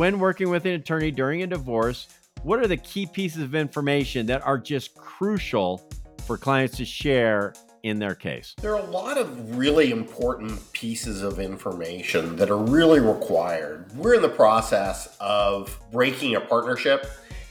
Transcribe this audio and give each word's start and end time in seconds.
when 0.00 0.18
working 0.18 0.48
with 0.48 0.64
an 0.64 0.72
attorney 0.72 1.10
during 1.10 1.42
a 1.42 1.46
divorce, 1.46 2.08
what 2.42 2.58
are 2.58 2.66
the 2.66 2.78
key 2.78 3.04
pieces 3.04 3.42
of 3.42 3.54
information 3.54 4.24
that 4.24 4.40
are 4.46 4.56
just 4.56 4.94
crucial 4.94 5.86
for 6.26 6.38
clients 6.38 6.78
to 6.78 6.86
share 6.86 7.52
in 7.82 7.98
their 7.98 8.14
case? 8.14 8.54
There 8.62 8.74
are 8.74 8.80
a 8.80 8.90
lot 8.90 9.18
of 9.18 9.58
really 9.58 9.90
important 9.90 10.58
pieces 10.72 11.20
of 11.20 11.38
information 11.38 12.34
that 12.36 12.48
are 12.48 12.56
really 12.56 12.98
required. 12.98 13.94
We're 13.94 14.14
in 14.14 14.22
the 14.22 14.30
process 14.30 15.18
of 15.20 15.78
breaking 15.92 16.34
a 16.34 16.40
partnership 16.40 17.06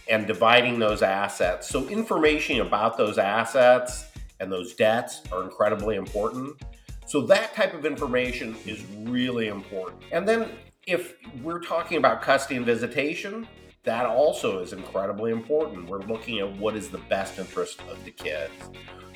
and 0.09 0.25
dividing 0.25 0.79
those 0.79 1.03
assets. 1.03 1.69
So, 1.69 1.87
information 1.87 2.61
about 2.61 2.97
those 2.97 3.19
assets 3.19 4.07
and 4.39 4.51
those 4.51 4.73
debts 4.73 5.21
are 5.31 5.43
incredibly 5.43 5.97
important. 5.97 6.59
So, 7.05 7.21
that 7.27 7.53
type 7.53 7.75
of 7.75 7.85
information 7.85 8.55
is 8.65 8.83
really 9.03 9.49
important. 9.49 10.01
And 10.11 10.27
then, 10.27 10.49
if 10.87 11.15
we're 11.41 11.59
talking 11.59 11.97
about 11.97 12.21
custody 12.21 12.57
and 12.57 12.65
visitation, 12.65 13.47
that 13.83 14.05
also 14.05 14.59
is 14.59 14.73
incredibly 14.73 15.31
important. 15.31 15.87
We're 15.87 16.01
looking 16.01 16.39
at 16.39 16.57
what 16.57 16.75
is 16.75 16.89
the 16.89 16.97
best 17.09 17.39
interest 17.39 17.81
of 17.89 18.03
the 18.03 18.11
kids. 18.11 18.53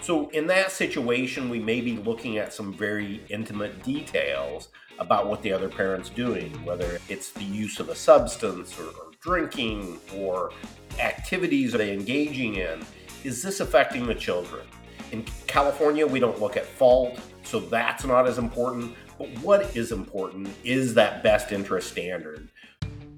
So, 0.02 0.30
in 0.30 0.48
that 0.48 0.72
situation, 0.72 1.50
we 1.50 1.60
may 1.60 1.82
be 1.82 1.98
looking 1.98 2.38
at 2.38 2.54
some 2.54 2.74
very 2.74 3.24
intimate 3.30 3.84
details 3.84 4.70
about 5.00 5.28
what 5.28 5.42
the 5.42 5.52
other 5.52 5.70
parent's 5.70 6.10
doing, 6.10 6.52
whether 6.66 7.00
it's 7.10 7.32
the 7.32 7.44
use 7.44 7.80
of 7.80 7.90
a 7.90 7.96
substance 7.96 8.78
or, 8.80 8.88
or 8.88 9.12
drinking 9.22 10.00
or 10.16 10.52
activities 11.00 11.74
are 11.74 11.80
they 11.80 11.94
engaging 11.94 12.56
in. 12.56 12.86
Is 13.24 13.42
this 13.42 13.60
affecting 13.60 14.06
the 14.06 14.16
children? 14.16 14.68
In 15.12 15.24
California, 15.48 16.06
we 16.06 16.20
don't 16.20 16.40
look 16.40 16.58
at 16.58 16.66
fault, 16.66 17.20
so 17.44 17.60
that's 17.60 18.06
not 18.06 18.28
as 18.28 18.38
important. 18.38 18.94
But 19.18 19.30
what 19.40 19.76
is 19.76 19.92
important 19.92 20.50
is 20.64 20.94
that 20.96 21.24
best 21.24 21.52
interest 21.52 21.92
standard. 21.92 22.50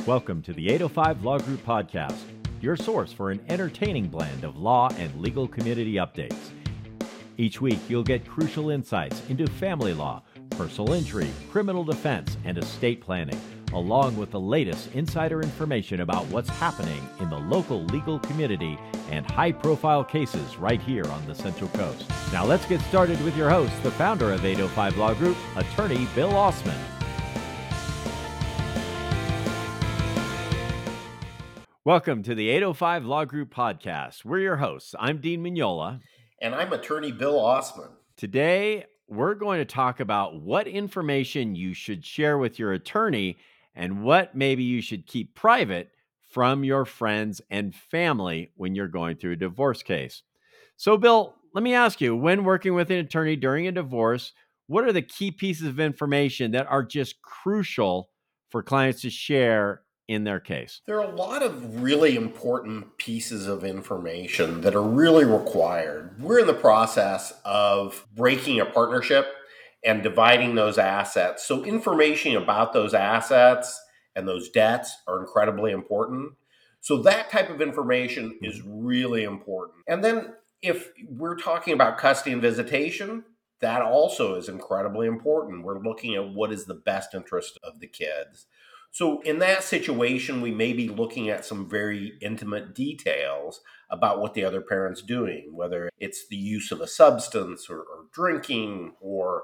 Welcome 0.05 0.41
to 0.43 0.53
the 0.53 0.69
805 0.69 1.23
Law 1.23 1.39
Group 1.39 1.65
Podcast, 1.65 2.19
your 2.61 2.75
source 2.75 3.11
for 3.11 3.31
an 3.31 3.43
entertaining 3.49 4.07
blend 4.07 4.43
of 4.43 4.57
law 4.57 4.89
and 4.97 5.13
legal 5.19 5.47
community 5.47 5.93
updates. 5.93 6.51
Each 7.37 7.59
week, 7.59 7.79
you'll 7.89 8.03
get 8.03 8.27
crucial 8.27 8.69
insights 8.69 9.21
into 9.29 9.47
family 9.47 9.93
law, 9.93 10.23
personal 10.57 10.93
injury, 10.93 11.29
criminal 11.51 11.83
defense, 11.83 12.37
and 12.45 12.57
estate 12.57 13.01
planning, 13.01 13.39
along 13.73 14.15
with 14.15 14.31
the 14.31 14.39
latest 14.39 14.93
insider 14.93 15.41
information 15.41 16.01
about 16.01 16.25
what's 16.27 16.49
happening 16.49 17.07
in 17.19 17.29
the 17.29 17.37
local 17.37 17.83
legal 17.85 18.19
community 18.19 18.77
and 19.09 19.29
high 19.29 19.51
profile 19.51 20.03
cases 20.03 20.57
right 20.57 20.81
here 20.81 21.05
on 21.07 21.25
the 21.27 21.35
Central 21.35 21.69
Coast. 21.71 22.09
Now, 22.31 22.45
let's 22.45 22.65
get 22.65 22.81
started 22.81 23.21
with 23.23 23.35
your 23.35 23.49
host, 23.49 23.73
the 23.83 23.91
founder 23.91 24.31
of 24.31 24.45
805 24.45 24.97
Law 24.97 25.13
Group, 25.13 25.37
attorney 25.55 26.07
Bill 26.15 26.35
Osman. 26.35 26.77
Welcome 31.83 32.23
to 32.23 32.33
the 32.33 32.49
805 32.49 33.05
Law 33.05 33.25
Group 33.25 33.53
podcast. 33.53 34.25
We're 34.25 34.39
your 34.39 34.55
hosts. 34.55 34.95
I'm 34.97 35.19
Dean 35.19 35.43
Mignola. 35.43 35.99
And 36.41 36.55
I'm 36.55 36.73
attorney 36.73 37.11
Bill 37.11 37.39
Osman. 37.39 37.89
Today, 38.17 38.85
we're 39.07 39.35
going 39.35 39.59
to 39.59 39.65
talk 39.65 39.99
about 39.99 40.41
what 40.41 40.67
information 40.67 41.55
you 41.55 41.73
should 41.73 42.03
share 42.03 42.37
with 42.37 42.57
your 42.57 42.73
attorney 42.73 43.37
and 43.75 44.03
what 44.03 44.35
maybe 44.35 44.63
you 44.63 44.81
should 44.81 45.05
keep 45.05 45.35
private 45.35 45.91
from 46.31 46.63
your 46.63 46.85
friends 46.85 47.41
and 47.49 47.75
family 47.75 48.51
when 48.55 48.75
you're 48.75 48.87
going 48.87 49.15
through 49.15 49.33
a 49.33 49.37
divorce 49.37 49.83
case. 49.83 50.23
So, 50.75 50.97
Bill, 50.97 51.35
let 51.53 51.63
me 51.63 51.73
ask 51.73 52.01
you 52.01 52.15
when 52.15 52.43
working 52.43 52.73
with 52.73 52.89
an 52.89 52.97
attorney 52.97 53.35
during 53.35 53.67
a 53.67 53.71
divorce, 53.71 54.33
what 54.67 54.83
are 54.83 54.91
the 54.91 55.01
key 55.01 55.31
pieces 55.31 55.67
of 55.67 55.79
information 55.79 56.51
that 56.51 56.67
are 56.67 56.83
just 56.83 57.21
crucial 57.21 58.09
for 58.49 58.63
clients 58.63 59.01
to 59.01 59.09
share 59.09 59.81
in 60.07 60.23
their 60.23 60.39
case? 60.39 60.81
There 60.85 60.99
are 60.99 61.11
a 61.11 61.15
lot 61.15 61.43
of 61.43 61.81
really 61.81 62.15
important 62.15 62.97
pieces 62.97 63.47
of 63.47 63.63
information 63.63 64.61
that 64.61 64.75
are 64.75 64.83
really 64.83 65.25
required. 65.25 66.21
We're 66.21 66.39
in 66.39 66.47
the 66.47 66.53
process 66.53 67.33
of 67.43 68.05
breaking 68.15 68.59
a 68.59 68.65
partnership 68.65 69.27
and 69.83 70.01
dividing 70.03 70.55
those 70.55 70.77
assets. 70.77 71.45
So, 71.45 71.63
information 71.63 72.35
about 72.35 72.73
those 72.73 72.93
assets 72.93 73.79
and 74.15 74.27
those 74.27 74.49
debts 74.49 74.95
are 75.07 75.19
incredibly 75.19 75.71
important. 75.71 76.33
So, 76.81 76.97
that 77.03 77.29
type 77.29 77.49
of 77.49 77.61
information 77.61 78.31
mm-hmm. 78.31 78.45
is 78.45 78.61
really 78.65 79.23
important. 79.23 79.79
And 79.87 80.03
then, 80.03 80.33
if 80.61 80.91
we're 81.07 81.37
talking 81.37 81.73
about 81.73 81.97
custody 81.97 82.31
and 82.31 82.41
visitation, 82.41 83.23
that 83.61 83.81
also 83.81 84.35
is 84.35 84.49
incredibly 84.49 85.07
important. 85.07 85.63
We're 85.63 85.79
looking 85.79 86.15
at 86.15 86.33
what 86.33 86.51
is 86.51 86.65
the 86.65 86.73
best 86.73 87.13
interest 87.13 87.57
of 87.63 87.79
the 87.79 87.87
kids. 87.87 88.47
So, 88.95 89.19
in 89.23 89.39
that 89.39 89.61
situation, 89.61 90.39
we 90.39 90.51
may 90.51 90.71
be 90.71 90.87
looking 90.87 91.29
at 91.29 91.43
some 91.43 91.69
very 91.69 92.13
intimate 92.21 92.73
details 92.73 93.59
about 93.89 94.21
what 94.21 94.33
the 94.33 94.45
other 94.45 94.61
parent's 94.61 95.01
doing, 95.01 95.49
whether 95.51 95.89
it's 95.99 96.25
the 96.29 96.37
use 96.37 96.71
of 96.71 96.79
a 96.79 96.87
substance 96.87 97.69
or, 97.69 97.79
or, 97.79 98.05
drinking 98.13 98.93
or 99.01 99.43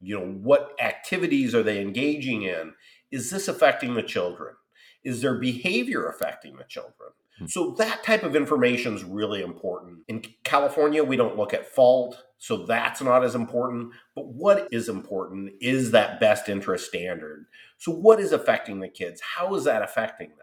you 0.00 0.16
know 0.16 0.24
what 0.24 0.76
activities 0.80 1.52
are 1.52 1.64
they 1.64 1.80
engaging 1.80 2.42
in? 2.42 2.74
Is 3.10 3.30
this 3.30 3.48
affecting 3.48 3.94
the 3.94 4.04
children 4.04 4.54
is 5.04 5.20
their 5.20 5.34
behavior 5.34 6.06
affecting 6.06 6.56
the 6.56 6.64
children 6.64 7.10
Hmm. 7.38 7.46
So 7.46 7.70
that 7.78 8.04
type 8.04 8.22
of 8.22 8.36
information 8.36 8.94
is 8.94 9.04
really 9.04 9.42
important. 9.42 10.00
In 10.08 10.22
California, 10.44 11.02
we 11.02 11.16
don't 11.16 11.36
look 11.36 11.54
at 11.54 11.66
fault, 11.66 12.22
so 12.38 12.58
that's 12.58 13.00
not 13.00 13.24
as 13.24 13.34
important. 13.34 13.92
But 14.14 14.28
what 14.28 14.68
is 14.70 14.88
important 14.88 15.52
is 15.60 15.90
that 15.90 16.20
best 16.20 16.48
interest 16.48 16.88
standard. 16.88 17.46
So 17.78 17.92
what 17.92 18.20
is 18.20 18.32
affecting 18.32 18.80
the 18.80 18.88
kids? 18.88 19.20
How 19.20 19.54
is 19.54 19.64
that 19.64 19.82
affecting 19.82 20.28
them? 20.30 20.38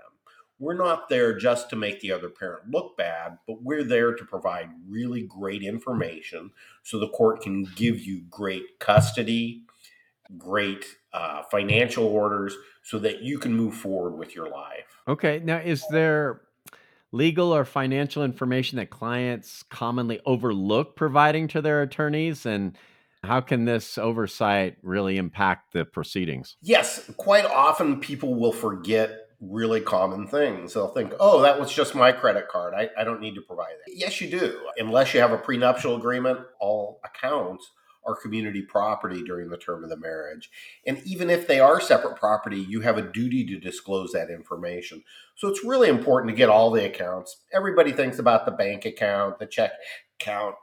We're 0.62 0.74
not 0.74 1.08
there 1.08 1.38
just 1.38 1.70
to 1.70 1.78
make 1.78 2.02
the 2.02 2.12
other 2.12 2.30
parent 2.30 2.70
look 2.70 2.98
bad, 2.98 3.38
but 3.48 3.64
we're 3.64 3.86
there 3.86 4.14
to 4.14 4.26
provide 4.26 4.70
really 4.90 5.22
great 5.22 5.64
information 5.64 6.52
so 6.84 7.00
the 7.00 7.08
court 7.10 7.42
can 7.42 7.64
give 7.76 8.02
you 8.02 8.24
great 8.30 8.78
custody, 8.80 9.64
great 10.38 10.86
uh, 11.14 11.44
financial 11.50 12.06
orders, 12.06 12.56
so 12.84 13.00
that 13.00 13.22
you 13.22 13.40
can 13.40 13.54
move 13.54 13.74
forward 13.74 14.18
with 14.18 14.36
your 14.36 14.50
life. 14.50 15.02
Okay. 15.08 15.42
Now, 15.44 15.58
is 15.58 15.84
there 15.90 16.42
legal 17.12 17.54
or 17.54 17.66
financial 17.66 18.24
information 18.24 18.78
that 18.78 18.90
clients 18.90 19.64
commonly 19.64 20.20
overlook 20.26 20.96
providing 20.96 21.48
to 21.50 21.62
their 21.62 21.82
attorneys? 21.82 22.46
And 22.46 22.78
how 23.24 23.42
can 23.42 23.66
this 23.66 23.98
oversight 23.98 24.78
really 24.82 25.18
impact 25.18 25.74
the 25.74 25.86
proceedings? 25.86 26.58
Yes, 26.62 27.12
quite 27.18 27.46
often 27.46 28.00
people 28.00 28.36
will 28.36 28.54
forget 28.54 29.26
really 29.42 29.82
common 29.82 30.28
things. 30.28 30.74
They'll 30.74 30.90
think, 30.90 31.14
oh, 31.20 31.42
that 31.42 31.60
was 31.60 31.72
just 31.72 31.96
my 31.96 32.12
credit 32.12 32.48
card. 32.50 32.74
I, 32.74 32.90
I 32.98 33.04
don't 33.04 33.22
need 33.22 33.36
to 33.36 33.42
provide 33.42 33.74
that. 33.86 33.94
Yes, 33.96 34.22
you 34.22 34.30
do. 34.30 34.60
Unless 34.78 35.14
you 35.14 35.22
have 35.22 35.32
a 35.32 35.38
prenuptial 35.38 35.96
agreement, 35.96 36.40
all 36.60 37.00
accounts 37.04 37.72
are 38.06 38.16
community 38.16 38.62
property 38.62 39.24
during 39.24 39.50
the 39.50 39.58
term 39.58 39.84
of 39.84 39.90
the 39.90 39.98
marriage. 39.98 40.50
And 40.86 41.02
even 41.06 41.30
if 41.30 41.48
they 41.48 41.60
are 41.60 41.82
separate 41.82 42.18
property, 42.18 42.60
you 42.60 42.82
have 42.82 42.98
a 42.98 43.12
duty 43.12 43.46
to 43.46 43.60
disclose 43.60 44.12
that 44.14 44.30
information. 44.30 45.04
So 45.36 45.48
it's 45.48 45.64
really 45.64 45.90
important 45.90 46.32
to 46.32 46.38
get 46.38 46.50
all 46.50 46.72
the 46.72 46.86
accounts. 46.86 47.38
Everybody 47.54 47.92
thinks 47.92 48.20
about 48.20 48.46
the 48.46 48.52
bank 48.52 48.86
account, 48.86 49.40
the 49.40 49.46
check 49.46 49.72
account. 50.20 50.56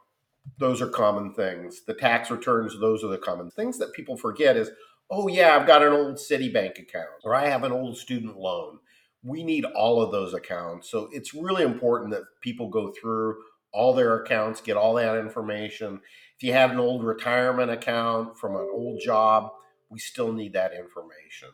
Those 0.59 0.81
are 0.81 0.89
common 0.89 1.35
things. 1.35 1.83
The 1.87 1.95
tax 1.95 2.31
returns, 2.31 2.79
those 2.81 3.03
are 3.05 3.09
the 3.09 3.19
common 3.19 3.51
things 3.51 3.79
that 3.79 3.93
people 3.93 4.17
forget 4.17 4.57
is, 4.57 4.71
oh 5.11 5.29
yeah, 5.29 5.57
I've 5.57 5.67
got 5.67 5.83
an 5.83 5.93
old 5.93 6.17
Citibank 6.17 6.79
account 6.79 7.23
or 7.25 7.35
I 7.35 7.49
have 7.49 7.65
an 7.65 7.73
old 7.73 7.97
student 7.97 8.37
loan. 8.37 8.79
We 9.23 9.43
need 9.43 9.65
all 9.65 10.01
of 10.01 10.13
those 10.13 10.35
accounts. 10.35 10.91
So 10.91 11.09
it's 11.13 11.35
really 11.35 11.65
important 11.65 12.11
that 12.13 12.23
people 12.41 12.69
go 12.69 12.93
through 12.93 13.37
all 13.73 13.93
their 13.93 14.17
accounts, 14.23 14.61
get 14.61 14.77
all 14.77 14.95
that 14.95 15.19
information. 15.19 16.01
If 16.37 16.43
you 16.43 16.53
have 16.53 16.71
an 16.71 16.79
old 16.79 17.03
retirement 17.03 17.71
account 17.71 18.39
from 18.39 18.57
an 18.57 18.69
old 18.71 19.01
job, 19.01 19.51
we 19.89 19.99
still 19.99 20.33
need 20.33 20.53
that 20.53 20.73
information. 20.73 21.49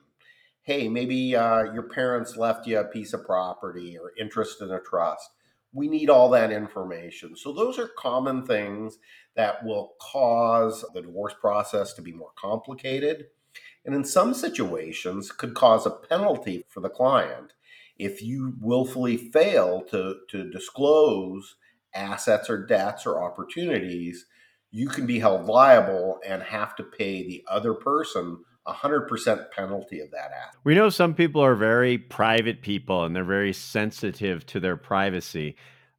Hey, 0.63 0.89
maybe 0.89 1.37
uh, 1.37 1.73
your 1.73 1.85
parents 1.85 2.37
left 2.37 2.67
you 2.67 2.79
a 2.79 2.85
piece 2.85 3.13
of 3.13 3.25
property 3.25 3.97
or 3.97 4.13
interest 4.19 4.61
in 4.61 4.71
a 4.71 4.81
trust. 4.81 5.31
We 5.73 5.89
need 5.89 6.11
all 6.11 6.29
that 6.31 6.53
information. 6.53 7.37
So, 7.37 7.53
those 7.53 7.79
are 7.79 7.91
common 7.97 8.45
things 8.45 8.99
that 9.37 9.65
will 9.65 9.95
cause 10.01 10.85
the 10.95 11.03
divorce 11.03 11.35
process 11.41 11.93
to 11.95 12.03
be 12.03 12.13
more 12.13 12.33
complicated. 12.37 13.27
And 13.85 13.95
in 13.95 14.05
some 14.05 14.35
situations, 14.35 15.33
could 15.33 15.55
cause 15.55 15.87
a 15.87 15.91
penalty 15.91 16.65
for 16.69 16.81
the 16.81 16.91
client 16.91 17.55
if 17.99 18.23
you 18.23 18.55
willfully 18.61 19.17
fail 19.17 19.83
to, 19.91 20.17
to 20.29 20.51
disclose 20.51 21.57
assets 21.95 22.51
or 22.51 22.67
debts 22.67 23.07
or 23.07 23.23
opportunities, 23.23 24.27
you 24.73 24.89
can 24.89 25.07
be 25.07 25.21
held 25.21 25.45
liable 25.45 26.19
and 26.27 26.43
have 26.43 26.75
to 26.77 26.83
pay 26.83 27.23
the 27.23 27.45
other 27.49 27.75
person 27.75 28.39
a 28.65 28.73
100% 28.73 29.51
penalty 29.51 30.01
of 30.01 30.11
that 30.13 30.31
act. 30.33 30.57
We 30.65 30.75
know 30.75 30.89
some 30.89 31.15
people 31.15 31.43
are 31.43 31.55
very 31.55 31.99
private 31.99 32.63
people 32.63 33.05
and 33.05 33.15
they're 33.15 33.25
very 33.25 33.53
sensitive 33.53 34.47
to 34.47 34.61
their 34.61 34.77
privacy. 34.77 35.57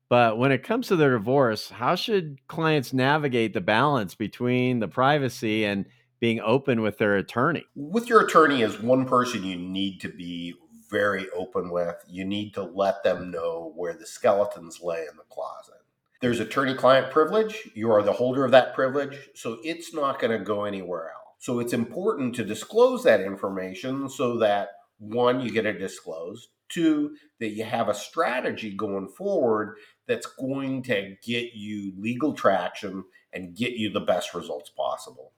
But 0.10 0.38
when 0.38 0.52
it 0.52 0.64
comes 0.64 0.88
to 0.88 0.96
their 0.96 1.12
divorce, 1.12 1.70
how 1.70 1.96
should 1.96 2.40
clients 2.48 2.94
navigate 2.94 3.54
the 3.54 3.62
balance 3.62 4.16
between 4.16 4.80
the 4.80 4.88
privacy 4.88 5.66
and 5.66 5.86
being 6.20 6.40
open 6.40 6.82
with 6.82 7.00
their 7.00 7.18
attorney? 7.18 7.66
With 7.76 8.08
your 8.08 8.26
attorney 8.26 8.64
as 8.64 8.80
one 8.80 9.06
person, 9.06 9.44
you 9.44 9.58
need 9.58 10.00
to 10.02 10.10
be 10.10 10.56
very 10.90 11.30
open 11.32 11.70
with. 11.70 11.96
You 12.08 12.24
need 12.24 12.54
to 12.54 12.64
let 12.64 13.04
them 13.04 13.30
know 13.32 13.74
where 13.76 13.94
the 13.94 14.06
skeletons 14.06 14.80
lay 14.82 15.02
in 15.02 15.18
the 15.18 15.24
closet. 15.30 15.83
There's 16.24 16.40
attorney 16.40 16.74
client 16.74 17.12
privilege. 17.12 17.70
You 17.74 17.92
are 17.92 18.02
the 18.02 18.14
holder 18.14 18.46
of 18.46 18.52
that 18.52 18.74
privilege, 18.74 19.20
so 19.36 19.58
it's 19.62 19.94
not 19.94 20.22
going 20.22 20.32
to 20.32 20.42
go 20.42 20.64
anywhere 20.64 21.12
else. 21.12 21.36
So 21.40 21.60
it's 21.60 21.74
important 21.74 22.34
to 22.36 22.46
disclose 22.46 23.04
that 23.04 23.20
information 23.20 24.08
so 24.08 24.38
that 24.38 24.70
one, 25.00 25.42
you 25.42 25.52
get 25.52 25.66
it 25.66 25.80
disclosed, 25.80 26.48
two, 26.70 27.18
that 27.42 27.50
you 27.50 27.66
have 27.66 27.90
a 27.90 27.94
strategy 27.94 28.74
going 28.74 29.10
forward 29.10 29.76
that's 30.08 30.26
going 30.26 30.84
to 30.84 31.14
get 31.22 31.56
you 31.56 31.92
legal 31.98 32.32
traction 32.32 33.04
and 33.34 33.54
get 33.54 33.74
you 33.74 33.90
the 33.90 34.00
best 34.00 34.34
results 34.34 34.70
possible. 34.70 35.34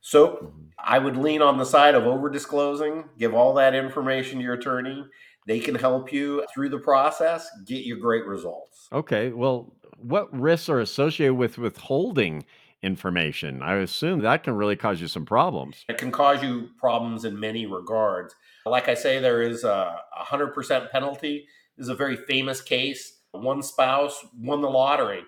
So 0.00 0.26
mm-hmm. 0.26 0.62
I 0.76 0.98
would 0.98 1.16
lean 1.16 1.42
on 1.42 1.58
the 1.58 1.64
side 1.64 1.94
of 1.94 2.08
over 2.08 2.28
disclosing, 2.28 3.04
give 3.20 3.34
all 3.34 3.54
that 3.54 3.76
information 3.76 4.38
to 4.38 4.44
your 4.44 4.54
attorney. 4.54 5.04
They 5.46 5.60
can 5.60 5.74
help 5.74 6.12
you 6.12 6.44
through 6.52 6.70
the 6.70 6.78
process, 6.78 7.48
get 7.66 7.84
you 7.84 8.00
great 8.00 8.26
results. 8.26 8.88
Okay. 8.92 9.30
Well, 9.30 9.74
what 10.04 10.32
risks 10.38 10.68
are 10.68 10.80
associated 10.80 11.34
with 11.34 11.58
withholding 11.58 12.44
information? 12.82 13.62
I 13.62 13.76
assume 13.76 14.20
that 14.20 14.44
can 14.44 14.54
really 14.54 14.76
cause 14.76 15.00
you 15.00 15.08
some 15.08 15.24
problems. 15.24 15.84
It 15.88 15.98
can 15.98 16.12
cause 16.12 16.42
you 16.42 16.70
problems 16.78 17.24
in 17.24 17.40
many 17.40 17.66
regards. 17.66 18.34
Like 18.66 18.88
I 18.88 18.94
say, 18.94 19.18
there 19.18 19.42
is 19.42 19.64
a 19.64 20.00
100% 20.20 20.90
penalty. 20.90 21.46
This 21.76 21.84
is 21.84 21.90
a 21.90 21.94
very 21.94 22.16
famous 22.16 22.60
case. 22.60 23.20
One 23.32 23.62
spouse 23.62 24.24
won 24.38 24.60
the 24.60 24.70
lottery. 24.70 25.22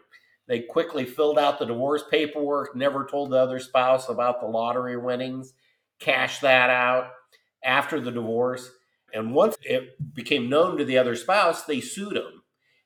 They 0.47 0.61
quickly 0.61 1.05
filled 1.05 1.39
out 1.39 1.59
the 1.59 1.65
divorce 1.65 2.05
paperwork, 2.09 2.77
never 2.77 3.05
told 3.05 3.31
the 3.31 3.39
other 3.39 3.59
spouse 3.59 4.09
about 4.09 4.41
the 4.41 4.47
lottery 4.47 4.97
winnings, 4.97 5.55
cashed 5.99 6.43
that 6.43 6.71
out 6.71 7.11
after 7.65 8.01
the 8.01 8.13
divorce. 8.13 8.71
And 9.13 9.35
once 9.35 9.57
it 9.63 10.15
became 10.15 10.49
known 10.49 10.77
to 10.77 10.85
the 10.85 10.99
other 10.99 11.17
spouse, 11.17 11.65
they 11.65 11.81
sued 11.81 12.17
him. 12.17 12.36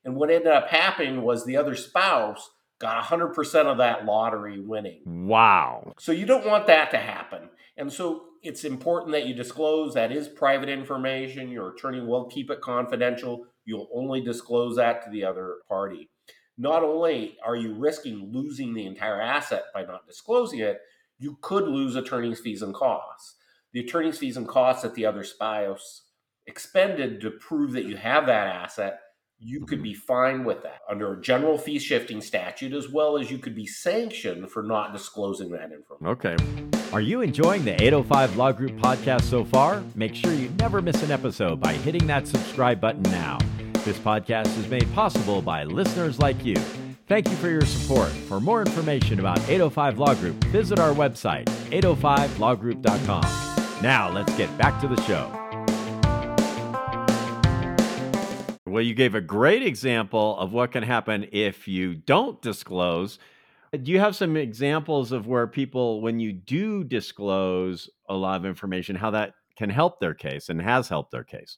And 0.03 0.15
what 0.15 0.31
ended 0.31 0.51
up 0.51 0.69
happening 0.69 1.21
was 1.21 1.45
the 1.45 1.57
other 1.57 1.75
spouse 1.75 2.49
got 2.79 3.03
100% 3.03 3.65
of 3.65 3.77
that 3.77 4.05
lottery 4.05 4.59
winning. 4.59 5.01
Wow. 5.05 5.93
So 5.99 6.11
you 6.11 6.25
don't 6.25 6.47
want 6.47 6.67
that 6.67 6.89
to 6.91 6.97
happen. 6.97 7.49
And 7.77 7.93
so 7.93 8.25
it's 8.41 8.63
important 8.63 9.11
that 9.11 9.27
you 9.27 9.35
disclose 9.35 9.93
that 9.93 10.11
is 10.11 10.27
private 10.27 10.69
information. 10.69 11.51
Your 11.51 11.73
attorney 11.73 12.01
will 12.01 12.25
keep 12.25 12.49
it 12.49 12.61
confidential. 12.61 13.45
You'll 13.65 13.89
only 13.93 14.21
disclose 14.21 14.77
that 14.77 15.03
to 15.03 15.11
the 15.11 15.23
other 15.23 15.57
party. 15.69 16.09
Not 16.57 16.83
only 16.83 17.37
are 17.45 17.55
you 17.55 17.75
risking 17.75 18.31
losing 18.33 18.73
the 18.73 18.85
entire 18.85 19.21
asset 19.21 19.63
by 19.73 19.83
not 19.83 20.07
disclosing 20.07 20.59
it, 20.59 20.79
you 21.19 21.37
could 21.41 21.67
lose 21.67 21.95
attorney's 21.95 22.39
fees 22.39 22.63
and 22.63 22.73
costs. 22.73 23.35
The 23.73 23.81
attorney's 23.81 24.17
fees 24.17 24.37
and 24.37 24.47
costs 24.47 24.81
that 24.81 24.95
the 24.95 25.05
other 25.05 25.23
spouse 25.23 26.03
expended 26.47 27.21
to 27.21 27.31
prove 27.31 27.71
that 27.73 27.85
you 27.85 27.95
have 27.95 28.25
that 28.25 28.47
asset 28.47 28.99
you 29.43 29.65
could 29.65 29.79
mm-hmm. 29.79 29.83
be 29.83 29.93
fine 29.93 30.43
with 30.43 30.61
that 30.63 30.81
under 30.89 31.13
a 31.13 31.21
general 31.21 31.57
fee 31.57 31.79
shifting 31.79 32.21
statute, 32.21 32.73
as 32.73 32.89
well 32.89 33.17
as 33.17 33.31
you 33.31 33.39
could 33.39 33.55
be 33.55 33.65
sanctioned 33.65 34.51
for 34.51 34.61
not 34.61 34.93
disclosing 34.93 35.49
that 35.51 35.71
information. 35.71 36.07
Okay. 36.07 36.35
Are 36.93 37.01
you 37.01 37.21
enjoying 37.21 37.65
the 37.65 37.73
805 37.81 38.37
Law 38.37 38.51
Group 38.51 38.73
podcast 38.73 39.23
so 39.23 39.43
far? 39.43 39.81
Make 39.95 40.13
sure 40.13 40.31
you 40.33 40.51
never 40.59 40.79
miss 40.81 41.01
an 41.01 41.09
episode 41.11 41.59
by 41.59 41.73
hitting 41.73 42.05
that 42.07 42.27
subscribe 42.27 42.79
button 42.79 43.01
now. 43.03 43.39
This 43.83 43.97
podcast 43.97 44.55
is 44.59 44.67
made 44.67 44.91
possible 44.93 45.41
by 45.41 45.63
listeners 45.63 46.19
like 46.19 46.45
you. 46.45 46.55
Thank 47.07 47.27
you 47.29 47.35
for 47.37 47.49
your 47.49 47.65
support. 47.65 48.09
For 48.09 48.39
more 48.39 48.61
information 48.61 49.19
about 49.19 49.39
805 49.39 49.97
Law 49.97 50.13
Group, 50.13 50.35
visit 50.45 50.79
our 50.79 50.93
website, 50.93 51.45
805lawgroup.com. 51.71 53.81
Now, 53.81 54.11
let's 54.11 54.35
get 54.37 54.55
back 54.57 54.79
to 54.81 54.87
the 54.87 55.01
show. 55.01 55.40
Well, 58.71 58.81
you 58.81 58.93
gave 58.93 59.15
a 59.15 59.21
great 59.21 59.63
example 59.63 60.37
of 60.37 60.53
what 60.53 60.71
can 60.71 60.83
happen 60.83 61.27
if 61.33 61.67
you 61.67 61.93
don't 61.93 62.41
disclose. 62.41 63.19
Do 63.73 63.91
you 63.91 63.99
have 63.99 64.15
some 64.15 64.37
examples 64.37 65.11
of 65.11 65.27
where 65.27 65.45
people, 65.45 65.99
when 65.99 66.21
you 66.21 66.31
do 66.31 66.85
disclose 66.85 67.89
a 68.07 68.15
lot 68.15 68.37
of 68.37 68.45
information, 68.45 68.95
how 68.95 69.11
that 69.11 69.33
can 69.57 69.69
help 69.69 69.99
their 69.99 70.13
case 70.13 70.47
and 70.47 70.61
has 70.61 70.87
helped 70.87 71.11
their 71.11 71.25
case? 71.25 71.57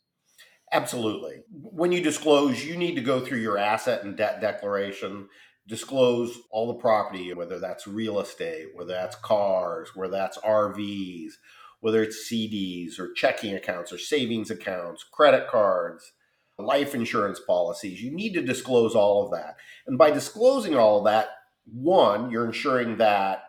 Absolutely. 0.72 1.44
When 1.52 1.92
you 1.92 2.02
disclose, 2.02 2.66
you 2.66 2.78
need 2.78 2.96
to 2.96 3.02
go 3.02 3.20
through 3.20 3.42
your 3.42 3.60
asset 3.60 4.04
and 4.04 4.18
debt 4.18 4.42
declaration, 4.42 5.30
disclose 5.68 6.36
all 6.50 6.66
the 6.66 6.80
property, 6.82 7.32
whether 7.36 7.60
that's 7.60 7.86
real 7.86 8.22
estate, 8.22 8.70
whether 8.74 8.94
that's 8.94 9.18
cars, 9.18 9.92
whether 9.94 10.14
that's 10.14 10.40
RVs, 10.40 11.34
whether 11.80 12.02
it's 12.02 12.28
CDs 12.28 12.98
or 12.98 13.14
checking 13.14 13.54
accounts 13.54 13.94
or 13.94 14.00
savings 14.00 14.50
accounts, 14.50 15.04
credit 15.04 15.48
cards 15.48 16.12
life 16.60 16.94
insurance 16.94 17.40
policies. 17.40 18.02
You 18.02 18.12
need 18.12 18.34
to 18.34 18.42
disclose 18.42 18.96
all 18.96 19.26
of 19.26 19.32
that. 19.32 19.56
And 19.88 19.98
by 19.98 20.12
disclosing 20.12 20.76
all 20.76 21.00
of 21.00 21.06
that, 21.06 21.30
one, 21.66 22.30
you're 22.30 22.46
ensuring 22.46 22.98
that 22.98 23.44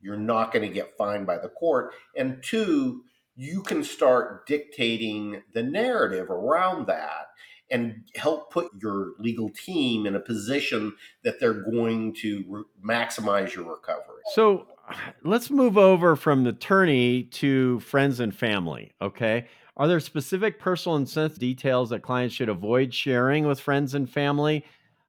you're 0.00 0.16
not 0.16 0.52
going 0.52 0.66
to 0.66 0.74
get 0.74 0.96
fined 0.98 1.26
by 1.26 1.38
the 1.38 1.48
court. 1.48 1.92
And 2.16 2.42
two, 2.42 3.02
you 3.36 3.62
can 3.62 3.82
start 3.82 4.46
dictating 4.46 5.42
the 5.54 5.62
narrative 5.62 6.28
around 6.28 6.86
that 6.88 7.28
and 7.70 8.02
help 8.16 8.52
put 8.52 8.70
your 8.82 9.12
legal 9.18 9.48
team 9.50 10.06
in 10.06 10.14
a 10.14 10.20
position 10.20 10.92
that 11.24 11.40
they're 11.40 11.62
going 11.62 12.14
to 12.14 12.44
re- 12.46 12.64
maximize 12.84 13.54
your 13.54 13.64
recovery. 13.64 14.20
So 14.34 14.66
let's 15.24 15.50
move 15.50 15.78
over 15.78 16.14
from 16.14 16.44
the 16.44 16.50
attorney 16.50 17.22
to 17.24 17.80
friends 17.80 18.20
and 18.20 18.34
family. 18.34 18.92
Okay. 19.00 19.46
Are 19.76 19.88
there 19.88 20.00
specific 20.00 20.58
personal 20.58 20.96
and 20.96 21.08
sensitive 21.08 21.38
details 21.38 21.90
that 21.90 22.02
clients 22.02 22.34
should 22.34 22.50
avoid 22.50 22.92
sharing 22.92 23.46
with 23.46 23.58
friends 23.58 23.94
and 23.94 24.08
family? 24.08 24.64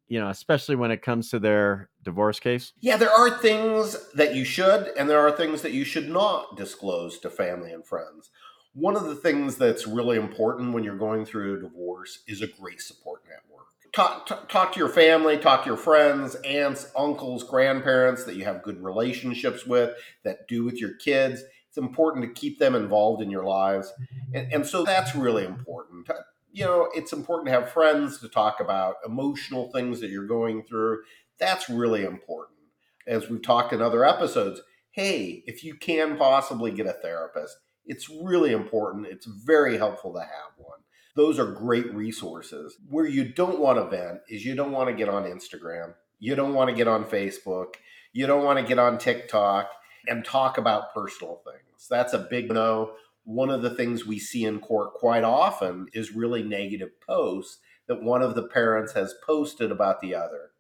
You 0.08 0.20
know, 0.20 0.30
especially 0.30 0.76
when 0.76 0.92
it 0.92 1.02
comes 1.02 1.30
to 1.32 1.40
their 1.40 1.90
divorce 2.04 2.40
case? 2.40 2.72
Yeah, 2.80 2.98
there 2.98 3.12
are 3.12 3.40
things 3.40 3.98
that 4.14 4.36
you 4.36 4.46
should, 4.46 4.92
and 4.98 5.10
there 5.10 5.20
are 5.20 5.32
things 5.32 5.62
that 5.64 5.74
you 5.74 5.84
should 5.84 6.10
not 6.10 6.56
disclose 6.56 7.20
to 7.20 7.30
family 7.30 7.72
and 7.72 7.86
friends. 7.86 8.30
One 8.74 8.96
of 8.96 9.04
the 9.04 9.16
things 9.16 9.58
that's 9.58 9.86
really 9.86 10.18
important 10.18 10.74
when 10.74 10.84
you're 10.84 10.98
going 10.98 11.26
through 11.26 11.58
a 11.58 11.62
divorce 11.62 12.24
is 12.28 12.42
a 12.42 12.48
great 12.48 12.82
support 12.82 13.22
network. 13.26 13.68
Talk, 13.92 14.26
talk, 14.26 14.50
talk 14.50 14.74
to 14.74 14.80
your 14.80 14.90
family, 14.90 15.38
talk 15.38 15.64
to 15.64 15.70
your 15.70 15.78
friends, 15.78 16.36
aunts, 16.44 16.92
uncles, 16.98 17.44
grandparents 17.44 18.24
that 18.24 18.36
you 18.36 18.46
have 18.46 18.64
good 18.64 18.84
relationships 18.84 19.68
with, 19.68 19.96
that 20.24 20.48
do 20.48 20.64
with 20.64 20.80
your 20.80 20.96
kids 20.96 21.44
it's 21.74 21.80
important 21.80 22.24
to 22.24 22.40
keep 22.40 22.60
them 22.60 22.76
involved 22.76 23.20
in 23.20 23.32
your 23.32 23.46
lives. 23.46 23.92
Mm-hmm. 23.92 24.36
And, 24.36 24.54
and 24.54 24.66
so 24.66 24.84
that's 24.84 25.16
really 25.16 25.44
important. 25.44 26.08
Uh, 26.08 26.14
you 26.52 26.64
know, 26.64 26.88
it's 26.94 27.14
important 27.14 27.48
to 27.48 27.52
have 27.60 27.72
friends 27.72 28.20
to 28.20 28.30
talk 28.30 28.60
about 28.60 28.98
emotional 29.04 29.72
things 29.72 30.00
that 30.00 30.12
you're 30.12 30.28
going 30.28 30.62
through. 30.66 31.00
That's 31.40 31.72
really 31.72 32.04
important. 32.04 32.60
As 33.08 33.28
we've 33.28 33.42
talked 33.42 33.74
in 33.74 33.82
other 33.82 34.06
episodes, 34.06 34.62
hey, 34.92 35.42
if 35.48 35.64
you 35.64 35.74
can 35.74 36.16
possibly 36.16 36.70
get 36.70 36.86
a 36.86 36.94
therapist, 36.94 37.58
it's 37.88 38.08
really 38.08 38.52
important. 38.52 39.08
It's 39.08 39.26
very 39.26 39.78
helpful 39.78 40.14
to 40.14 40.20
have 40.20 40.54
one. 40.58 40.78
Those 41.16 41.40
are 41.40 41.52
great 41.52 41.92
resources. 41.92 42.78
Where 42.88 43.08
you 43.08 43.34
don't 43.34 43.60
want 43.60 43.80
to 43.80 43.90
vent 43.90 44.20
is 44.30 44.46
you 44.46 44.54
don't 44.54 44.74
want 44.74 44.90
to 44.90 44.96
get 44.96 45.10
on 45.10 45.24
Instagram. 45.24 45.96
You 46.20 46.36
don't 46.36 46.54
want 46.54 46.70
to 46.70 46.76
get 46.76 46.88
on 46.88 47.06
Facebook. 47.06 47.78
You 48.12 48.28
don't 48.28 48.46
want 48.46 48.60
to 48.60 48.66
get 48.66 48.78
on 48.78 49.00
TikTok 49.00 49.72
and 50.08 50.26
talk 50.26 50.58
about 50.58 50.94
personal 50.94 51.42
things. 51.46 51.88
That's 51.90 52.14
a 52.14 52.28
big 52.30 52.52
no. 52.52 52.94
One 53.26 53.50
of 53.50 53.62
the 53.62 53.74
things 53.74 54.06
we 54.06 54.20
see 54.20 54.46
in 54.46 54.60
court 54.60 54.94
quite 54.94 55.24
often 55.24 55.88
is 55.94 56.12
really 56.12 56.44
negative 56.44 57.00
posts 57.00 57.60
that 57.88 58.04
one 58.04 58.22
of 58.22 58.36
the 58.36 58.44
parents 58.44 58.94
has 58.94 59.16
posted 59.26 59.72
about 59.72 60.02
the 60.02 60.16
other. 60.16 60.52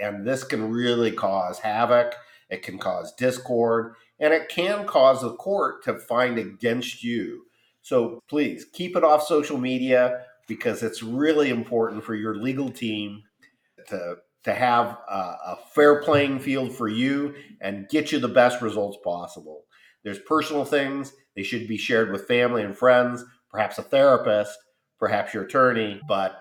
And 0.00 0.26
this 0.26 0.44
can 0.44 0.70
really 0.70 1.12
cause 1.12 1.60
havoc, 1.60 2.14
it 2.50 2.62
can 2.62 2.78
cause 2.78 3.14
discord, 3.14 3.94
and 4.18 4.32
it 4.32 4.48
can 4.48 4.86
cause 4.86 5.22
the 5.22 5.34
court 5.34 5.84
to 5.84 5.98
find 5.98 6.38
against 6.38 7.02
you. 7.02 7.46
So 7.82 8.20
please 8.28 8.64
keep 8.72 8.96
it 8.96 9.04
off 9.04 9.26
social 9.26 9.58
media 9.58 10.22
because 10.46 10.82
it's 10.82 11.02
really 11.02 11.50
important 11.50 12.04
for 12.04 12.14
your 12.14 12.34
legal 12.34 12.70
team 12.70 13.22
to 13.88 14.16
to 14.44 14.54
have 14.54 14.98
a, 15.08 15.14
a, 15.14 15.58
fair 15.74 16.02
playing 16.02 16.38
field 16.38 16.72
for 16.74 16.86
you 16.86 17.34
and 17.60 17.88
get 17.88 18.12
you 18.12 18.18
the 18.18 18.28
best 18.28 18.62
results 18.62 18.98
possible. 19.02 19.64
There's 20.02 20.18
personal 20.20 20.64
things, 20.64 21.12
they 21.34 21.42
should 21.42 21.66
be 21.66 21.78
shared 21.78 22.12
with 22.12 22.28
family 22.28 22.62
and 22.62 22.76
friends, 22.76 23.24
perhaps 23.50 23.78
a 23.78 23.82
therapist, 23.82 24.56
perhaps 24.98 25.34
your 25.34 25.44
attorney, 25.44 26.00
but 26.06 26.40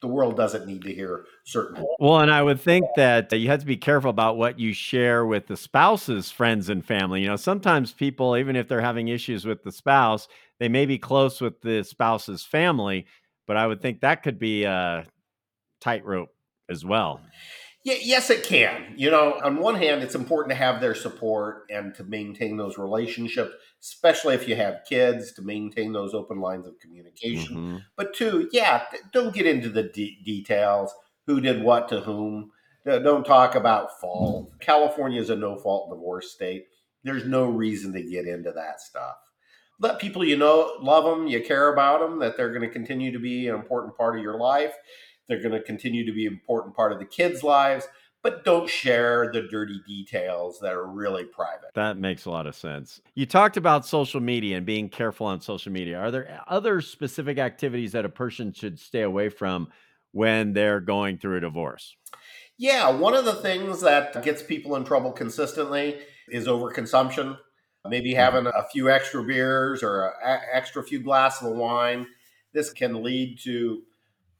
the 0.00 0.08
world 0.08 0.36
doesn't 0.36 0.66
need 0.66 0.82
to 0.82 0.94
hear 0.94 1.24
certain. 1.44 1.84
Well, 1.98 2.20
and 2.20 2.30
I 2.30 2.42
would 2.42 2.60
think 2.60 2.86
that 2.96 3.32
you 3.32 3.48
have 3.48 3.60
to 3.60 3.66
be 3.66 3.76
careful 3.76 4.10
about 4.10 4.36
what 4.38 4.58
you 4.58 4.72
share 4.72 5.26
with 5.26 5.46
the 5.46 5.56
spouse's 5.56 6.30
friends 6.30 6.68
and 6.68 6.84
family. 6.84 7.22
You 7.22 7.28
know, 7.28 7.36
sometimes 7.36 7.92
people, 7.92 8.36
even 8.36 8.56
if 8.56 8.68
they're 8.68 8.80
having 8.80 9.08
issues 9.08 9.44
with 9.44 9.62
the 9.62 9.72
spouse, 9.72 10.28
they 10.58 10.68
may 10.68 10.86
be 10.86 10.98
close 10.98 11.40
with 11.40 11.60
the 11.60 11.82
spouse's 11.84 12.44
family, 12.44 13.06
but 13.46 13.56
I 13.56 13.66
would 13.66 13.82
think 13.82 14.00
that 14.00 14.22
could 14.22 14.38
be 14.38 14.64
a 14.64 15.04
tightrope 15.80 16.30
as 16.70 16.84
well. 16.84 17.20
Yeah, 17.82 17.96
yes, 18.02 18.28
it 18.28 18.44
can. 18.44 18.92
You 18.96 19.10
know, 19.10 19.40
on 19.42 19.56
one 19.56 19.74
hand, 19.74 20.02
it's 20.02 20.14
important 20.14 20.50
to 20.50 20.56
have 20.56 20.80
their 20.80 20.94
support 20.94 21.64
and 21.70 21.94
to 21.94 22.04
maintain 22.04 22.58
those 22.58 22.76
relationships, 22.76 23.52
especially 23.80 24.34
if 24.34 24.46
you 24.46 24.54
have 24.56 24.82
kids, 24.86 25.32
to 25.32 25.42
maintain 25.42 25.92
those 25.92 26.12
open 26.12 26.40
lines 26.40 26.66
of 26.66 26.78
communication. 26.78 27.56
Mm-hmm. 27.56 27.76
But 27.96 28.14
two, 28.14 28.50
yeah, 28.52 28.84
don't 29.12 29.34
get 29.34 29.46
into 29.46 29.70
the 29.70 29.84
de- 29.84 30.18
details 30.24 30.94
who 31.26 31.40
did 31.40 31.62
what 31.62 31.88
to 31.88 32.00
whom. 32.00 32.50
Don't 32.84 33.24
talk 33.24 33.54
about 33.54 33.98
fault. 33.98 34.50
California 34.60 35.20
is 35.20 35.30
a 35.30 35.36
no 35.36 35.56
fault 35.56 35.90
divorce 35.90 36.32
state. 36.32 36.64
There's 37.02 37.24
no 37.24 37.46
reason 37.46 37.94
to 37.94 38.02
get 38.02 38.26
into 38.26 38.52
that 38.52 38.82
stuff. 38.82 39.16
Let 39.78 39.98
people 39.98 40.22
you 40.22 40.36
know 40.36 40.76
love 40.82 41.04
them, 41.04 41.26
you 41.26 41.42
care 41.42 41.72
about 41.72 42.00
them, 42.00 42.18
that 42.18 42.36
they're 42.36 42.52
going 42.52 42.68
to 42.68 42.68
continue 42.68 43.10
to 43.12 43.18
be 43.18 43.48
an 43.48 43.54
important 43.54 43.96
part 43.96 44.18
of 44.18 44.22
your 44.22 44.38
life 44.38 44.74
they're 45.30 45.40
going 45.40 45.52
to 45.52 45.62
continue 45.62 46.04
to 46.04 46.12
be 46.12 46.26
an 46.26 46.32
important 46.32 46.74
part 46.74 46.92
of 46.92 46.98
the 46.98 47.04
kids' 47.04 47.42
lives, 47.42 47.86
but 48.22 48.44
don't 48.44 48.68
share 48.68 49.30
the 49.32 49.42
dirty 49.42 49.80
details 49.86 50.58
that 50.60 50.72
are 50.72 50.86
really 50.86 51.24
private. 51.24 51.72
That 51.74 51.96
makes 51.96 52.24
a 52.26 52.30
lot 52.30 52.46
of 52.46 52.54
sense. 52.54 53.00
You 53.14 53.26
talked 53.26 53.56
about 53.56 53.86
social 53.86 54.20
media 54.20 54.56
and 54.56 54.66
being 54.66 54.88
careful 54.88 55.26
on 55.26 55.40
social 55.40 55.72
media. 55.72 55.98
Are 55.98 56.10
there 56.10 56.42
other 56.48 56.80
specific 56.80 57.38
activities 57.38 57.92
that 57.92 58.04
a 58.04 58.10
person 58.10 58.52
should 58.52 58.78
stay 58.78 59.02
away 59.02 59.28
from 59.28 59.68
when 60.12 60.52
they're 60.52 60.80
going 60.80 61.18
through 61.18 61.38
a 61.38 61.40
divorce? 61.40 61.96
Yeah, 62.58 62.90
one 62.90 63.14
of 63.14 63.24
the 63.24 63.36
things 63.36 63.80
that 63.80 64.22
gets 64.22 64.42
people 64.42 64.76
in 64.76 64.84
trouble 64.84 65.12
consistently 65.12 65.98
is 66.28 66.46
overconsumption. 66.46 67.38
Maybe 67.86 68.10
mm-hmm. 68.10 68.18
having 68.18 68.46
a 68.46 68.68
few 68.70 68.90
extra 68.90 69.24
beers 69.24 69.82
or 69.82 70.12
an 70.22 70.40
extra 70.52 70.82
few 70.82 71.00
glasses 71.00 71.48
of 71.48 71.54
wine. 71.54 72.06
This 72.52 72.70
can 72.72 73.02
lead 73.02 73.38
to 73.44 73.82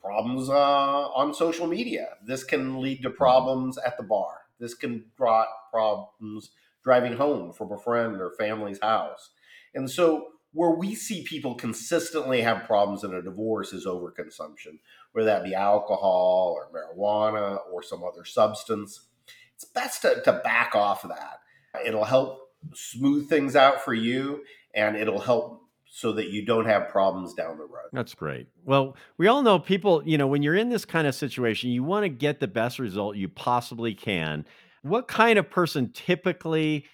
problems 0.03 0.49
uh, 0.49 1.09
on 1.11 1.35
social 1.35 1.67
media. 1.67 2.09
This 2.25 2.45
can 2.45 2.81
lead 2.81 3.03
to 3.03 3.11
problems 3.11 3.79
at 3.79 3.97
the 3.97 4.03
bar. 4.03 4.43
This 4.59 4.75
can 4.75 5.05
draw 5.17 5.45
problems 5.73 6.51
driving 6.83 7.15
home 7.15 7.53
from 7.53 7.73
a 7.73 7.79
friend 7.79 8.21
or 8.21 8.33
family's 8.39 8.81
house. 8.81 9.31
And 9.75 9.91
so, 9.91 10.29
where 10.53 10.71
we 10.71 10.97
see 10.97 11.23
people 11.23 11.55
consistently 11.55 12.41
have 12.41 12.67
problems 12.67 13.05
in 13.05 13.15
a 13.15 13.23
divorce 13.23 13.73
is 13.73 13.87
overconsumption, 13.87 14.81
whether 15.13 15.27
that 15.27 15.45
be 15.45 15.55
alcohol 15.55 16.57
or 16.57 16.69
marijuana 16.77 17.59
or 17.73 17.85
some 17.85 18.03
other 18.03 18.25
substance. 18.25 19.07
It's 19.55 19.65
best 19.65 20.03
to, 20.03 20.21
to 20.25 20.33
back 20.43 20.75
off 20.75 21.05
of 21.05 21.11
that. 21.11 21.39
It'll 21.87 22.05
help 22.05 22.41
smooth 22.75 23.29
things 23.29 23.55
out 23.55 23.81
for 23.85 23.95
you 23.95 24.43
and 24.75 24.97
it'll 24.97 25.21
help 25.21 25.63
so 25.93 26.13
that 26.13 26.29
you 26.29 26.47
don't 26.47 26.67
have 26.67 26.89
problems 26.89 27.35
down 27.35 27.59
the 27.59 27.65
road. 27.65 27.91
That's 27.93 28.15
great. 28.15 28.47
Well, 28.65 28.97
we 29.19 29.27
all 29.27 29.43
know 29.43 29.59
people, 29.59 30.03
you 30.07 30.17
know, 30.17 30.29
when 30.29 30.41
you're 30.41 30.55
in 30.55 30.69
this 30.69 30.85
kind 30.85 31.07
of 31.09 31.17
situation, 31.17 31.71
you 31.71 31.83
want 31.83 32.05
to 32.05 32.09
get 32.09 32.39
the 32.39 32.47
best 32.47 32.79
result 32.79 33.17
you 33.17 33.29
possibly 33.29 33.93
can. 33.93 34.47
What 34.83 35.09
kind 35.09 35.37
of 35.37 35.51
person 35.51 35.91
typically 35.93 36.87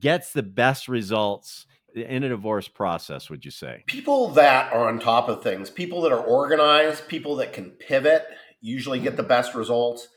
gets 0.00 0.32
the 0.32 0.42
best 0.42 0.88
results 0.88 1.66
in 1.94 2.24
a 2.24 2.28
divorce 2.28 2.66
process, 2.66 3.30
would 3.30 3.44
you 3.44 3.52
say? 3.52 3.84
People 3.86 4.30
that 4.30 4.72
are 4.72 4.88
on 4.88 4.98
top 4.98 5.28
of 5.28 5.44
things, 5.44 5.70
people 5.70 6.02
that 6.02 6.12
are 6.12 6.22
organized, 6.22 7.06
people 7.06 7.36
that 7.36 7.52
can 7.52 7.70
pivot, 7.70 8.26
usually 8.60 8.98
get 8.98 9.16
the 9.16 9.22
best 9.22 9.54
results. 9.54 10.08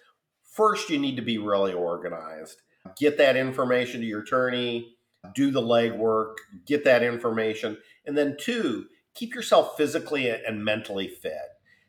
First, 0.42 0.90
you 0.90 0.98
need 0.98 1.18
to 1.18 1.22
be 1.22 1.38
really 1.38 1.74
organized. 1.74 2.62
Get 2.98 3.20
that 3.20 3.38
information 3.38 4.02
to 4.02 4.08
your 4.08 4.22
attorney, 4.22 4.96
do 5.36 5.52
the 5.52 5.62
legwork, 5.62 6.34
get 6.66 6.84
that 6.84 7.04
information 7.04 7.78
and 8.05 8.17
then 8.17 8.38
two, 8.39 8.88
keep 9.13 9.33
yourself 9.33 9.77
physically 9.77 10.29
and 10.29 10.63
mentally 10.63 11.07
fit. 11.07 11.33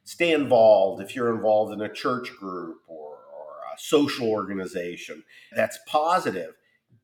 Stay 0.04 0.32
involved 0.32 1.02
if 1.02 1.16
you're 1.16 1.34
involved 1.34 1.72
in 1.72 1.80
a 1.80 1.92
church 1.92 2.30
group 2.38 2.78
or, 2.86 3.16
or 3.34 3.54
a 3.74 3.78
social 3.78 4.28
organization 4.28 5.24
that's 5.54 5.78
positive. 5.86 6.54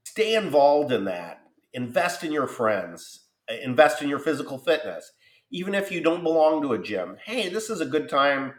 Stay 0.05 0.35
involved 0.35 0.93
in 0.93 1.05
that. 1.05 1.41
Invest 1.73 2.25
in 2.25 2.33
your 2.33 2.49
friends, 2.49 3.27
invest 3.63 4.03
in 4.03 4.09
your 4.09 4.19
physical 4.19 4.59
fitness. 4.59 5.13
Even 5.53 5.75
if 5.75 5.91
you 5.91 6.01
don't 6.01 6.23
belong 6.23 6.63
to 6.63 6.73
a 6.73 6.83
gym, 6.83 7.17
hey, 7.25 7.49
this 7.49 7.71
is 7.71 7.81
a 7.81 7.87
good 7.87 8.09
time 8.09 8.55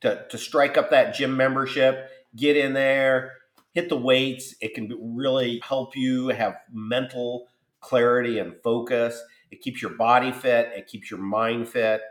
to, 0.00 0.26
to 0.28 0.38
strike 0.38 0.76
up 0.76 0.90
that 0.90 1.14
gym 1.14 1.36
membership, 1.36 2.08
get 2.36 2.56
in 2.56 2.72
there, 2.72 3.32
hit 3.72 3.88
the 3.88 3.96
weights. 3.96 4.54
It 4.60 4.74
can 4.74 4.92
really 5.16 5.60
help 5.64 5.96
you 5.96 6.28
have 6.28 6.56
mental 6.72 7.46
clarity 7.80 8.38
and 8.38 8.54
focus. 8.62 9.22
It 9.56 9.62
keeps 9.62 9.80
your 9.80 9.92
body 9.92 10.32
fit. 10.32 10.70
It 10.76 10.86
keeps 10.86 11.10
your 11.10 11.18
mind 11.18 11.66
fit. 11.66 12.02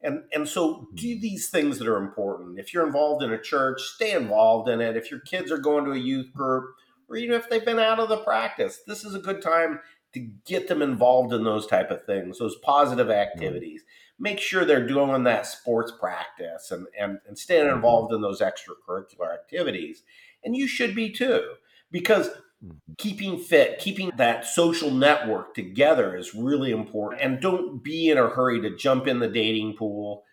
And, 0.00 0.20
and 0.32 0.48
so 0.48 0.86
do 0.94 1.08
mm-hmm. 1.08 1.20
these 1.20 1.50
things 1.50 1.80
that 1.80 1.88
are 1.88 1.96
important. 1.96 2.60
If 2.60 2.72
you're 2.72 2.86
involved 2.86 3.24
in 3.24 3.32
a 3.32 3.42
church, 3.42 3.82
stay 3.82 4.12
involved 4.12 4.68
in 4.68 4.80
it. 4.80 4.96
If 4.96 5.10
your 5.10 5.18
kids 5.18 5.50
are 5.50 5.58
going 5.58 5.84
to 5.84 5.90
a 5.90 5.98
youth 5.98 6.32
group, 6.32 6.64
or 7.08 7.16
even 7.16 7.34
if 7.34 7.50
they've 7.50 7.64
been 7.64 7.80
out 7.80 7.98
of 7.98 8.08
the 8.08 8.18
practice, 8.18 8.82
this 8.86 9.04
is 9.04 9.16
a 9.16 9.18
good 9.18 9.42
time 9.42 9.80
to 10.12 10.20
get 10.44 10.68
them 10.68 10.80
involved 10.80 11.32
in 11.32 11.42
those 11.42 11.66
type 11.66 11.90
of 11.90 12.04
things, 12.04 12.38
those 12.38 12.56
positive 12.62 13.08
mm-hmm. 13.08 13.20
activities. 13.20 13.82
Make 14.16 14.38
sure 14.38 14.64
they're 14.64 14.86
doing 14.86 15.24
that 15.24 15.44
sports 15.44 15.92
practice 15.98 16.70
and, 16.70 16.86
and, 16.96 17.18
and 17.26 17.36
staying 17.36 17.66
mm-hmm. 17.66 17.76
involved 17.76 18.12
in 18.12 18.20
those 18.20 18.40
extracurricular 18.40 19.34
activities. 19.34 20.04
And 20.44 20.54
you 20.54 20.68
should 20.68 20.94
be 20.94 21.10
too, 21.10 21.54
because. 21.90 22.30
Mm-hmm. 22.64 22.92
Keeping 22.98 23.38
fit, 23.38 23.78
keeping 23.78 24.12
that 24.16 24.46
social 24.46 24.90
network 24.90 25.54
together 25.54 26.16
is 26.16 26.34
really 26.34 26.70
important. 26.70 27.22
And 27.22 27.40
don't 27.40 27.82
be 27.82 28.08
in 28.08 28.18
a 28.18 28.28
hurry 28.28 28.60
to 28.62 28.76
jump 28.76 29.06
in 29.06 29.20
the 29.20 29.28
dating 29.28 29.76
pool. 29.76 30.24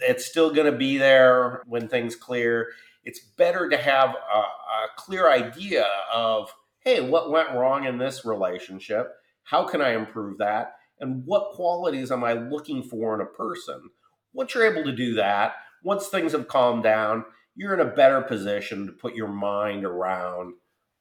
It's 0.00 0.24
still 0.24 0.52
going 0.52 0.70
to 0.70 0.78
be 0.78 0.96
there 0.96 1.62
when 1.66 1.88
things 1.88 2.14
clear. 2.16 2.68
It's 3.04 3.20
better 3.20 3.68
to 3.68 3.76
have 3.76 4.10
a, 4.10 4.38
a 4.38 4.88
clear 4.96 5.30
idea 5.30 5.86
of, 6.12 6.52
hey, 6.80 7.00
what 7.00 7.30
went 7.30 7.52
wrong 7.52 7.84
in 7.84 7.98
this 7.98 8.24
relationship? 8.24 9.12
How 9.42 9.64
can 9.64 9.80
I 9.80 9.94
improve 9.94 10.38
that? 10.38 10.76
And 11.00 11.24
what 11.26 11.52
qualities 11.52 12.10
am 12.10 12.24
I 12.24 12.32
looking 12.32 12.82
for 12.82 13.14
in 13.14 13.20
a 13.20 13.26
person? 13.26 13.90
Once 14.32 14.54
you're 14.54 14.70
able 14.70 14.84
to 14.84 14.96
do 14.96 15.14
that, 15.14 15.54
once 15.82 16.08
things 16.08 16.32
have 16.32 16.48
calmed 16.48 16.82
down, 16.82 17.24
you're 17.54 17.74
in 17.74 17.80
a 17.80 17.94
better 17.94 18.22
position 18.22 18.86
to 18.86 18.92
put 18.92 19.14
your 19.14 19.28
mind 19.28 19.84
around 19.84 20.54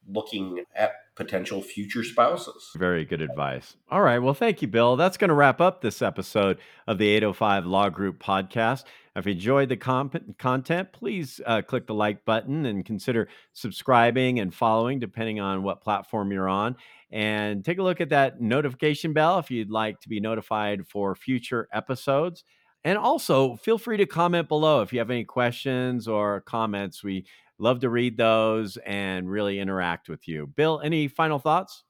looking 0.07 0.63
at 0.75 0.93
potential 1.15 1.61
future 1.61 2.03
spouses. 2.03 2.71
Very 2.75 3.05
good 3.05 3.21
advice. 3.21 3.77
All 3.89 4.01
right. 4.01 4.19
Well, 4.19 4.33
thank 4.33 4.61
you, 4.61 4.67
Bill. 4.67 4.95
That's 4.95 5.17
going 5.17 5.29
to 5.29 5.33
wrap 5.33 5.61
up 5.61 5.81
this 5.81 6.01
episode 6.01 6.59
of 6.87 6.97
the 6.97 7.07
805 7.07 7.65
Law 7.65 7.89
Group 7.89 8.21
podcast. 8.21 8.83
If 9.15 9.25
you 9.25 9.31
enjoyed 9.31 9.69
the 9.69 9.77
comp- 9.77 10.37
content, 10.37 10.91
please 10.91 11.39
uh, 11.45 11.61
click 11.61 11.87
the 11.87 11.93
like 11.93 12.25
button 12.25 12.65
and 12.65 12.85
consider 12.85 13.29
subscribing 13.53 14.39
and 14.39 14.53
following, 14.53 14.99
depending 14.99 15.39
on 15.39 15.63
what 15.63 15.81
platform 15.81 16.31
you're 16.31 16.49
on. 16.49 16.75
And 17.11 17.63
take 17.63 17.77
a 17.77 17.83
look 17.83 18.01
at 18.01 18.09
that 18.09 18.41
notification 18.41 19.13
bell 19.13 19.39
if 19.39 19.49
you'd 19.49 19.71
like 19.71 20.01
to 20.01 20.09
be 20.09 20.19
notified 20.19 20.85
for 20.85 21.15
future 21.15 21.69
episodes. 21.71 22.43
And 22.85 22.97
also, 22.97 23.57
feel 23.57 23.77
free 23.77 23.97
to 23.97 24.05
comment 24.05 24.47
below 24.47 24.81
if 24.81 24.93
you 24.93 24.99
have 24.99 25.11
any 25.11 25.25
questions 25.25 26.07
or 26.07 26.39
comments. 26.41 27.03
We 27.03 27.25
Love 27.57 27.79
to 27.79 27.89
read 27.89 28.17
those 28.17 28.77
and 28.85 29.29
really 29.29 29.59
interact 29.59 30.09
with 30.09 30.27
you. 30.27 30.47
Bill, 30.47 30.81
any 30.83 31.07
final 31.07 31.39
thoughts? 31.39 31.83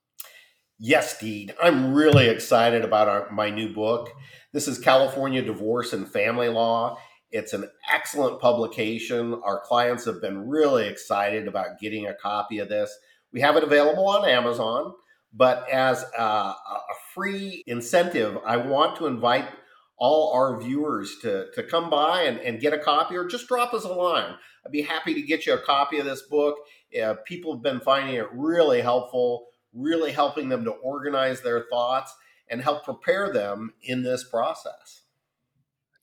Yes, 0.78 1.18
Dean. 1.18 1.52
I'm 1.62 1.94
really 1.94 2.28
excited 2.28 2.84
about 2.84 3.08
our, 3.08 3.32
my 3.32 3.50
new 3.50 3.74
book. 3.74 4.12
This 4.54 4.68
is 4.68 4.78
California 4.78 5.42
Divorce 5.42 5.94
and 5.94 6.08
Family 6.08 6.50
Law. 6.50 7.00
It's 7.32 7.54
an 7.54 7.68
excellent 7.92 8.40
publication. 8.40 9.42
Our 9.44 9.60
clients 9.62 10.06
have 10.06 10.22
been 10.22 10.48
really 10.48 10.88
excited 10.88 11.48
about 11.48 11.80
getting 11.80 12.06
a 12.06 12.14
copy 12.14 12.60
of 12.60 12.70
this. 12.70 12.96
We 13.34 13.42
have 13.42 13.56
it 13.56 13.64
available 13.64 14.08
on 14.08 14.30
Amazon, 14.30 14.94
but 15.34 15.68
as 15.70 16.04
a, 16.18 16.22
a 16.22 16.56
free 17.14 17.64
incentive, 17.66 18.38
I 18.46 18.58
want 18.58 18.98
to 18.98 19.08
invite 19.08 19.50
all 19.98 20.34
our 20.34 20.60
viewers 20.60 21.18
to, 21.22 21.48
to 21.54 21.64
come 21.64 21.90
by 21.90 22.24
and, 22.24 22.40
and 22.40 22.60
get 22.60 22.74
a 22.74 22.80
copy 22.80 23.16
or 23.16 23.25
just 23.25 23.48
drop 23.48 23.74
us 23.74 23.86
a 23.86 23.94
line. 23.94 24.36
I'd 24.66 24.72
be 24.72 24.82
happy 24.82 25.14
to 25.14 25.22
get 25.22 25.46
you 25.46 25.54
a 25.54 25.62
copy 25.62 26.00
of 26.00 26.06
this 26.06 26.24
book. 26.24 26.58
Uh, 27.02 27.16
people 27.25 27.54
have 27.54 27.64
been 27.64 27.80
finding 27.80 28.16
it 28.16 28.28
really 28.34 28.82
helpful, 28.82 29.48
really 29.74 30.12
helping 30.12 30.50
them 30.50 30.64
to 30.66 30.72
organize 30.72 31.42
their 31.42 31.66
thoughts 31.70 32.14
and 32.50 32.62
help 32.62 32.84
prepare 32.84 33.32
them 33.32 33.74
in 33.84 34.04
this 34.04 34.24
process. 34.24 35.02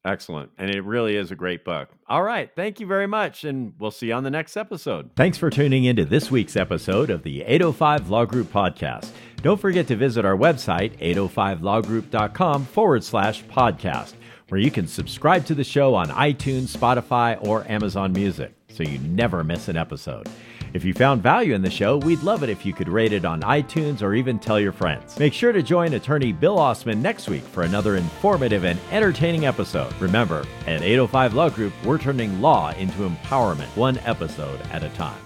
Excellent. 0.05 0.51
And 0.59 0.75
it 0.75 0.83
really 0.83 1.17
is 1.17 1.31
a 1.31 1.37
great 1.37 1.65
book. 1.65 1.91
All 2.09 2.23
right. 2.23 2.51
Thank 2.57 2.81
you 2.81 2.87
very 2.87 3.07
much. 3.07 3.45
And 3.45 3.75
we'll 3.79 3.93
see 3.93 4.09
you 4.09 4.15
on 4.15 4.25
the 4.25 4.31
next 4.31 4.57
episode. 4.57 5.11
Thanks 5.15 5.39
for 5.39 5.49
tuning 5.49 5.85
into 5.85 6.05
this 6.05 6.31
week's 6.31 6.57
episode 6.57 7.09
of 7.09 7.23
the 7.23 7.43
805 7.43 8.11
Law 8.11 8.25
Group 8.25 8.53
Podcast. 8.53 9.11
Don't 9.43 9.61
forget 9.61 9.89
to 9.89 9.97
visit 9.97 10.25
our 10.25 10.37
website, 10.37 10.97
805lawgroup.com 11.01 12.65
forward 12.67 13.03
slash 13.03 13.43
podcast, 13.45 14.15
where 14.49 14.61
you 14.61 14.71
can 14.71 14.87
subscribe 14.87 15.45
to 15.47 15.55
the 15.55 15.65
show 15.65 15.97
on 15.97 16.09
iTunes, 16.11 16.77
Spotify, 16.77 17.37
or 17.45 17.69
Amazon 17.71 18.13
Music 18.13 18.55
so 18.69 18.85
you 18.85 18.99
never 19.01 19.43
miss 19.43 19.69
an 19.69 19.77
episode. 19.77 20.29
If 20.75 20.85
you 20.85 20.95
found 20.95 21.23
value 21.23 21.55
in 21.55 21.61
the 21.61 21.71
show, 21.71 21.99
we'd 21.99 22.23
love 22.23 22.43
it 22.43 22.49
if 22.49 22.65
you 22.65 22.73
could 22.73 22.89
rate 22.89 23.13
it 23.13 23.25
on 23.25 23.43
iTunes 23.43 24.01
or 24.01 24.15
even 24.15 24.39
tell 24.39 24.59
your 24.59 24.73
friends. 24.73 25.19
Make 25.19 25.35
sure 25.35 25.53
to 25.53 25.63
join 25.63 25.93
attorney 25.93 26.33
Bill 26.33 26.59
Osman 26.59 27.03
next 27.03 27.29
week 27.29 27.43
for 27.43 27.65
another 27.65 27.97
informative 27.97 28.65
and 28.65 28.79
entertaining 28.91 29.45
episode. 29.45 29.93
Remember, 30.01 30.47
at 30.67 30.83
805 30.83 31.35
Law 31.35 31.51
Group, 31.51 31.75
we're 31.85 31.99
turning 31.99 32.41
law 32.41 32.71
into 32.75 33.07
empowerment, 33.09 33.77
one 33.77 33.99
episode 33.99 34.61
at 34.71 34.83
a 34.83 34.89
time. 34.91 35.21